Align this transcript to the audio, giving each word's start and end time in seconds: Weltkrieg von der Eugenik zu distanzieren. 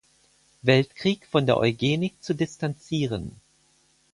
Weltkrieg 0.63 1.27
von 1.27 1.45
der 1.45 1.57
Eugenik 1.57 2.13
zu 2.23 2.33
distanzieren. 2.33 3.39